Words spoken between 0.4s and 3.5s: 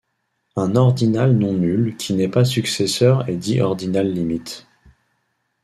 Un ordinal non nul qui n'est pas successeur est